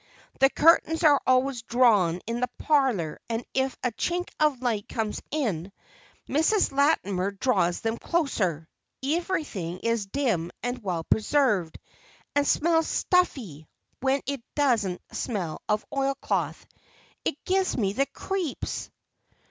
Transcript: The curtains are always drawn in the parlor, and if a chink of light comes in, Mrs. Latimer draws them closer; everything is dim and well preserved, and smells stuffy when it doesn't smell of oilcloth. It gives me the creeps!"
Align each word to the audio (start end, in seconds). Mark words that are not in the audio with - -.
The 0.39 0.49
curtains 0.49 1.03
are 1.03 1.21
always 1.27 1.61
drawn 1.61 2.21
in 2.25 2.39
the 2.39 2.49
parlor, 2.57 3.19
and 3.29 3.45
if 3.53 3.77
a 3.83 3.91
chink 3.91 4.29
of 4.39 4.59
light 4.59 4.89
comes 4.89 5.21
in, 5.29 5.71
Mrs. 6.27 6.71
Latimer 6.71 7.29
draws 7.29 7.81
them 7.81 7.97
closer; 7.99 8.67
everything 9.05 9.77
is 9.83 10.07
dim 10.07 10.49
and 10.63 10.81
well 10.83 11.03
preserved, 11.03 11.77
and 12.35 12.47
smells 12.47 12.87
stuffy 12.87 13.67
when 13.99 14.21
it 14.25 14.41
doesn't 14.55 15.03
smell 15.15 15.61
of 15.69 15.85
oilcloth. 15.95 16.65
It 17.23 17.35
gives 17.45 17.77
me 17.77 17.93
the 17.93 18.07
creeps!" 18.07 18.89